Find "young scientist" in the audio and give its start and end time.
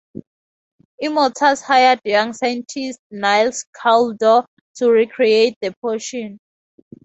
2.03-2.99